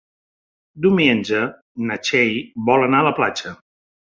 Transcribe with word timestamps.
Diumenge 0.85 1.43
na 1.91 1.99
Txell 2.07 2.35
vol 2.71 2.87
anar 2.87 3.03
a 3.05 3.09
la 3.13 3.17
platja. 3.21 3.55